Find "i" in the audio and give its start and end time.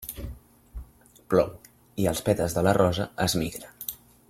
2.05-2.09